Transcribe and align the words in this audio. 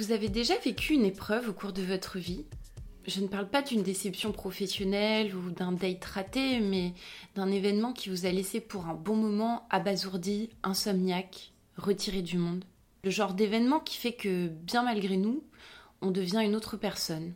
Vous 0.00 0.12
avez 0.12 0.30
déjà 0.30 0.56
vécu 0.56 0.94
une 0.94 1.04
épreuve 1.04 1.50
au 1.50 1.52
cours 1.52 1.74
de 1.74 1.82
votre 1.82 2.18
vie? 2.18 2.46
Je 3.06 3.20
ne 3.20 3.26
parle 3.26 3.50
pas 3.50 3.60
d'une 3.60 3.82
déception 3.82 4.32
professionnelle 4.32 5.36
ou 5.36 5.50
d'un 5.50 5.72
date 5.72 6.02
raté, 6.06 6.58
mais 6.60 6.94
d'un 7.34 7.52
événement 7.52 7.92
qui 7.92 8.08
vous 8.08 8.24
a 8.24 8.30
laissé 8.30 8.60
pour 8.60 8.86
un 8.86 8.94
bon 8.94 9.14
moment 9.14 9.66
abasourdi, 9.68 10.48
insomniaque, 10.62 11.52
retiré 11.76 12.22
du 12.22 12.38
monde. 12.38 12.64
Le 13.04 13.10
genre 13.10 13.34
d'événement 13.34 13.78
qui 13.78 13.98
fait 13.98 14.14
que, 14.14 14.48
bien 14.48 14.84
malgré 14.84 15.18
nous, 15.18 15.44
on 16.00 16.10
devient 16.10 16.40
une 16.42 16.56
autre 16.56 16.78
personne. 16.78 17.34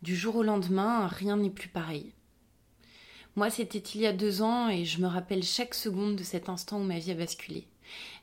Du 0.00 0.16
jour 0.16 0.36
au 0.36 0.42
lendemain, 0.42 1.06
rien 1.06 1.36
n'est 1.36 1.50
plus 1.50 1.68
pareil. 1.68 2.14
Moi, 3.36 3.50
c'était 3.50 3.76
il 3.78 4.00
y 4.00 4.06
a 4.06 4.14
deux 4.14 4.40
ans 4.40 4.70
et 4.70 4.86
je 4.86 5.02
me 5.02 5.06
rappelle 5.06 5.42
chaque 5.42 5.74
seconde 5.74 6.16
de 6.16 6.24
cet 6.24 6.48
instant 6.48 6.80
où 6.80 6.84
ma 6.84 6.98
vie 6.98 7.10
a 7.10 7.14
basculé. 7.14 7.68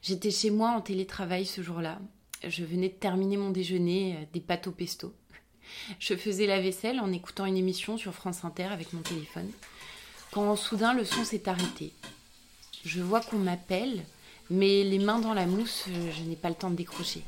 J'étais 0.02 0.32
chez 0.32 0.50
moi 0.50 0.72
en 0.72 0.82
télétravail 0.82 1.46
ce 1.46 1.62
jour-là. 1.62 2.00
Je 2.44 2.66
venais 2.66 2.90
de 2.90 2.96
terminer 2.96 3.38
mon 3.38 3.52
déjeuner, 3.52 4.18
euh, 4.18 4.26
des 4.34 4.40
pâtes 4.40 4.66
au 4.66 4.72
pesto. 4.72 5.14
Je 6.00 6.16
faisais 6.16 6.48
la 6.48 6.60
vaisselle 6.60 7.00
en 7.00 7.12
écoutant 7.12 7.46
une 7.46 7.58
émission 7.58 7.98
sur 7.98 8.14
France 8.14 8.44
Inter 8.44 8.66
avec 8.66 8.94
mon 8.94 9.02
téléphone. 9.02 9.52
Quand 10.32 10.56
soudain 10.56 10.94
le 10.94 11.06
son 11.06 11.24
s'est 11.24 11.48
arrêté. 11.48 11.94
Je 12.84 13.02
vois 13.02 13.22
qu'on 13.22 13.38
m'appelle, 13.38 14.04
mais 14.50 14.84
les 14.84 14.98
mains 14.98 15.20
dans 15.20 15.36
la 15.36 15.46
mousse, 15.46 15.86
euh, 15.90 16.12
je 16.12 16.24
n'ai 16.24 16.36
pas 16.36 16.50
le 16.50 16.56
temps 16.56 16.72
de 16.72 16.76
décrocher. 16.76 17.24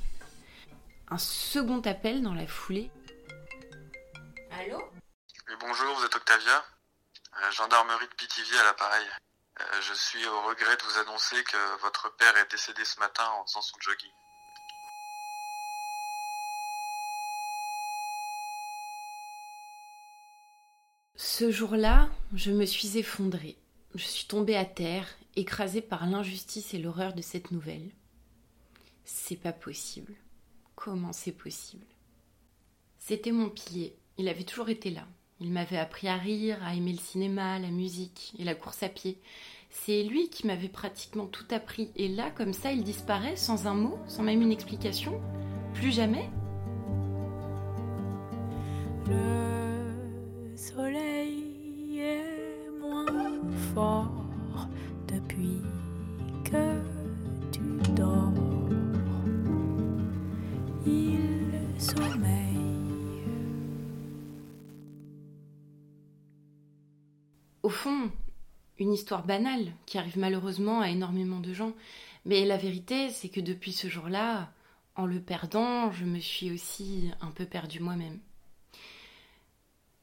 Un 1.09 1.19
second 1.19 1.81
appel 1.81 2.23
dans 2.23 2.33
la 2.33 2.47
foulée. 2.47 2.89
Allô? 4.49 4.81
Bonjour, 5.59 5.95
vous 5.95 6.05
êtes 6.05 6.15
Octavia 6.15 6.65
euh, 7.37 7.51
Gendarmerie 7.51 8.07
de 8.07 8.15
Pithiviers 8.15 8.59
à 8.59 8.63
l'appareil. 8.63 9.05
je 9.81 9.93
suis 9.93 10.25
au 10.25 10.41
regret 10.47 10.75
de 10.75 10.83
vous 10.83 10.97
annoncer 10.97 11.43
que 11.43 11.81
votre 11.81 12.15
père 12.15 12.35
est 12.37 12.49
décédé 12.49 12.83
ce 12.83 12.99
matin 12.99 13.27
en 13.37 13.45
faisant 13.45 13.61
son 13.61 13.79
jogging. 13.79 14.09
Ce 21.15 21.51
jour-là, 21.51 22.09
je 22.33 22.51
me 22.51 22.65
suis 22.65 22.97
effondrée. 22.97 23.55
Je 23.93 24.03
suis 24.03 24.25
tombée 24.25 24.55
à 24.55 24.65
terre, 24.65 25.07
écrasée 25.35 25.81
par 25.81 26.07
l'injustice 26.07 26.73
et 26.73 26.79
l'horreur 26.79 27.13
de 27.13 27.21
cette 27.21 27.51
nouvelle. 27.51 27.91
C'est 29.05 29.35
pas 29.35 29.53
possible. 29.53 30.15
Comment 30.75 31.13
c'est 31.13 31.31
possible? 31.31 31.85
C'était 32.97 33.31
mon 33.31 33.49
pilier. 33.49 33.95
Il 34.17 34.27
avait 34.27 34.43
toujours 34.43 34.69
été 34.69 34.89
là. 34.89 35.05
Il 35.39 35.51
m'avait 35.51 35.77
appris 35.77 36.07
à 36.07 36.17
rire, 36.17 36.57
à 36.63 36.73
aimer 36.73 36.93
le 36.93 36.99
cinéma, 36.99 37.59
la 37.59 37.69
musique 37.69 38.33
et 38.39 38.43
la 38.43 38.55
course 38.55 38.81
à 38.81 38.89
pied. 38.89 39.19
C'est 39.69 40.03
lui 40.03 40.29
qui 40.29 40.47
m'avait 40.47 40.67
pratiquement 40.67 41.27
tout 41.27 41.45
appris. 41.51 41.91
Et 41.95 42.07
là, 42.07 42.31
comme 42.31 42.53
ça, 42.53 42.71
il 42.71 42.83
disparaît 42.83 43.35
sans 43.35 43.67
un 43.67 43.75
mot, 43.75 43.99
sans 44.07 44.23
même 44.23 44.41
une 44.41 44.51
explication? 44.51 45.21
Plus 45.75 45.91
jamais? 45.91 46.29
Depuis 55.07 55.61
que 56.43 56.79
tu 57.51 57.61
dors. 57.93 58.33
Il 60.85 61.81
sommeille. 61.81 62.13
Au 67.63 67.69
fond, 67.69 68.11
une 68.77 68.93
histoire 68.93 69.25
banale 69.25 69.73
qui 69.85 69.97
arrive 69.97 70.19
malheureusement 70.19 70.81
à 70.81 70.89
énormément 70.89 71.39
de 71.39 71.53
gens. 71.53 71.73
Mais 72.25 72.45
la 72.45 72.57
vérité, 72.57 73.09
c'est 73.09 73.29
que 73.29 73.41
depuis 73.41 73.71
ce 73.71 73.87
jour-là, 73.87 74.51
en 74.95 75.07
le 75.07 75.19
perdant, 75.19 75.91
je 75.91 76.05
me 76.05 76.19
suis 76.19 76.51
aussi 76.51 77.11
un 77.21 77.31
peu 77.31 77.45
perdue 77.45 77.79
moi-même. 77.79 78.19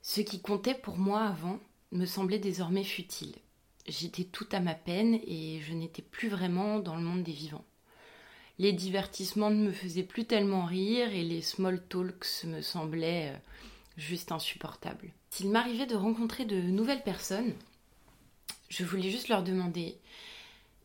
Ce 0.02 0.20
qui 0.20 0.40
comptait 0.40 0.74
pour 0.74 0.96
moi 0.96 1.22
avant 1.22 1.60
me 1.92 2.04
semblait 2.04 2.40
désormais 2.40 2.84
futile. 2.84 3.34
J'étais 3.90 4.24
tout 4.24 4.46
à 4.52 4.60
ma 4.60 4.74
peine 4.74 5.18
et 5.26 5.60
je 5.62 5.72
n'étais 5.74 6.02
plus 6.02 6.28
vraiment 6.28 6.78
dans 6.78 6.94
le 6.94 7.02
monde 7.02 7.24
des 7.24 7.32
vivants. 7.32 7.64
Les 8.58 8.72
divertissements 8.72 9.50
ne 9.50 9.66
me 9.66 9.72
faisaient 9.72 10.04
plus 10.04 10.26
tellement 10.26 10.64
rire 10.64 11.12
et 11.12 11.24
les 11.24 11.42
small 11.42 11.82
talks 11.88 12.44
me 12.44 12.62
semblaient 12.62 13.32
euh, 13.34 13.38
juste 13.96 14.30
insupportables. 14.30 15.12
S'il 15.30 15.50
m'arrivait 15.50 15.86
de 15.86 15.96
rencontrer 15.96 16.44
de 16.44 16.60
nouvelles 16.60 17.02
personnes, 17.02 17.52
je 18.68 18.84
voulais 18.84 19.10
juste 19.10 19.28
leur 19.28 19.42
demander 19.42 19.98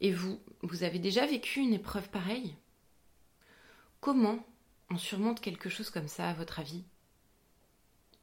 Et 0.02 0.12
vous, 0.12 0.40
vous 0.64 0.84
avez 0.84 0.98
déjà 0.98 1.28
vécu 1.28 1.60
une 1.60 1.74
épreuve 1.74 2.10
pareille? 2.10 2.56
Comment 4.02 4.44
on 4.90 4.98
surmonte 4.98 5.42
quelque 5.42 5.70
chose 5.70 5.92
comme 5.92 6.08
ça, 6.08 6.30
à 6.30 6.34
votre 6.34 6.60
avis? 6.60 6.84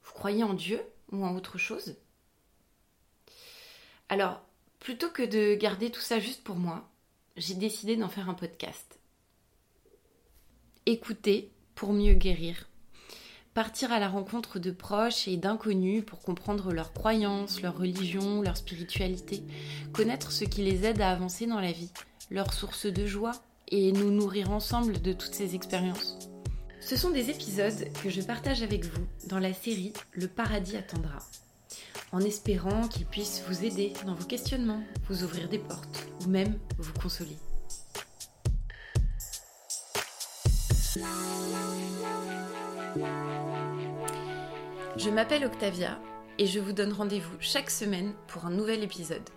Vous 0.03 0.13
croyez 0.13 0.43
en 0.43 0.55
Dieu 0.55 0.83
ou 1.13 1.25
en 1.25 1.37
autre 1.37 1.59
chose? 1.59 1.97
Alors, 4.09 4.43
plutôt 4.83 5.11
que 5.11 5.23
de 5.23 5.55
garder 5.55 5.91
tout 5.91 6.01
ça 6.01 6.19
juste 6.19 6.43
pour 6.43 6.57
moi, 6.57 6.91
j'ai 7.37 7.55
décidé 7.55 7.97
d'en 7.97 8.09
faire 8.09 8.29
un 8.29 8.35
podcast. 8.35 8.99
Écouter 10.87 11.53
pour 11.77 11.93
mieux 11.93 12.15
guérir. 12.15 12.69
Partir 13.55 13.93
à 13.93 14.01
la 14.01 14.09
rencontre 14.09 14.59
de 14.59 14.73
proches 14.73 15.29
et 15.29 15.37
d'inconnus 15.37 16.05
pour 16.05 16.21
comprendre 16.21 16.73
leurs 16.73 16.93
croyances, 16.93 17.63
leur 17.63 17.79
religion, 17.79 18.43
leur 18.43 18.57
spiritualité, 18.57 19.45
connaître 19.93 20.33
ce 20.33 20.45
qui 20.45 20.63
les 20.63 20.85
aide 20.85 21.01
à 21.01 21.13
avancer 21.13 21.47
dans 21.47 21.61
la 21.61 21.71
vie, 21.71 21.93
leurs 22.31 22.53
sources 22.53 22.87
de 22.87 23.07
joie 23.07 23.41
et 23.69 23.93
nous 23.93 24.11
nourrir 24.11 24.51
ensemble 24.51 25.01
de 25.01 25.13
toutes 25.13 25.35
ces 25.35 25.55
expériences. 25.55 26.19
Ce 26.81 26.97
sont 26.97 27.11
des 27.11 27.31
épisodes 27.31 27.93
que 28.03 28.11
je 28.11 28.21
partage 28.21 28.65
avec 28.65 28.85
vous 28.85 29.07
dans 29.29 29.39
la 29.39 29.53
série 29.53 29.93
Le 30.13 30.27
paradis 30.27 30.77
attendra, 30.77 31.21
en 32.13 32.21
espérant 32.21 32.89
qu'ils 32.89 33.07
puissent 33.07 33.43
vous 33.49 33.65
aider 33.65 33.93
dans 34.07 34.15
vos 34.15 34.27
questionnements, 34.27 34.83
vous 35.09 35.25
ouvrir 35.25 35.49
des 35.49 35.59
portes 35.59 36.07
ou 36.25 36.29
même 36.29 36.59
vous 36.79 36.93
consoler. 36.93 37.37
Je 44.97 45.09
m'appelle 45.11 45.47
Octavia 45.47 45.99
et 46.39 46.47
je 46.47 46.61
vous 46.61 46.73
donne 46.73 46.93
rendez-vous 46.93 47.37
chaque 47.41 47.71
semaine 47.71 48.13
pour 48.29 48.45
un 48.45 48.51
nouvel 48.51 48.83
épisode. 48.83 49.29